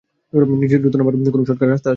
[0.61, 1.89] নিচে দ্রুত নামার কোনও শর্টকার্ট রাস্তা আছে?